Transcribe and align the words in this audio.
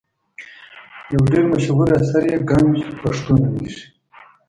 یو 1.11 1.21
ډېر 1.31 1.43
مشهور 1.53 1.87
اثر 1.99 2.21
یې 2.31 2.37
ګنج 2.49 2.77
پښتو 3.01 3.31
نومیږي. 3.41 3.83